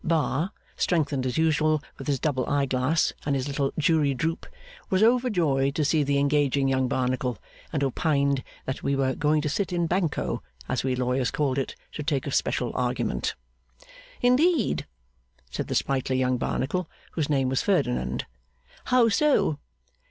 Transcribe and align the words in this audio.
Bar, 0.03 0.51
strengthened 0.77 1.27
as 1.27 1.37
usual 1.37 1.79
with 1.99 2.07
his 2.07 2.19
double 2.19 2.47
eye 2.49 2.65
glass 2.65 3.13
and 3.23 3.35
his 3.35 3.47
little 3.47 3.71
jury 3.77 4.15
droop, 4.15 4.47
was 4.89 5.03
overjoyed 5.03 5.75
to 5.75 5.85
see 5.85 6.01
the 6.01 6.17
engaging 6.17 6.67
young 6.67 6.87
Barnacle; 6.87 7.37
and 7.71 7.83
opined 7.83 8.43
that 8.65 8.81
we 8.81 8.95
were 8.95 9.13
going 9.13 9.41
to 9.43 9.47
sit 9.47 9.71
in 9.71 9.85
Banco, 9.85 10.41
as 10.67 10.83
we 10.83 10.95
lawyers 10.95 11.29
called 11.29 11.59
it, 11.59 11.75
to 11.91 12.01
take 12.01 12.25
a 12.25 12.31
special 12.31 12.71
argument? 12.73 13.35
'Indeed,' 14.23 14.87
said 15.51 15.67
the 15.67 15.75
sprightly 15.75 16.17
young 16.17 16.39
Barnacle, 16.39 16.89
whose 17.11 17.29
name 17.29 17.47
was 17.49 17.61
Ferdinand; 17.61 18.25
'how 18.85 19.07
so? 19.07 19.59